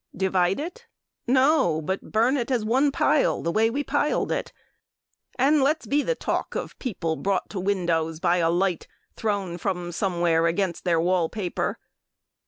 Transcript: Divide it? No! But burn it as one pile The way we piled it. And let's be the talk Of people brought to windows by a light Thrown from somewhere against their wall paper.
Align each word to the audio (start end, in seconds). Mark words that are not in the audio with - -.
Divide 0.17 0.59
it? 0.59 0.87
No! 1.27 1.79
But 1.79 2.11
burn 2.11 2.35
it 2.35 2.49
as 2.49 2.65
one 2.65 2.91
pile 2.91 3.43
The 3.43 3.51
way 3.51 3.69
we 3.69 3.83
piled 3.83 4.31
it. 4.31 4.51
And 5.37 5.61
let's 5.61 5.85
be 5.85 6.01
the 6.01 6.15
talk 6.15 6.55
Of 6.55 6.79
people 6.79 7.15
brought 7.15 7.51
to 7.51 7.59
windows 7.59 8.19
by 8.19 8.37
a 8.37 8.49
light 8.49 8.87
Thrown 9.15 9.59
from 9.59 9.91
somewhere 9.91 10.47
against 10.47 10.85
their 10.85 10.99
wall 10.99 11.29
paper. 11.29 11.77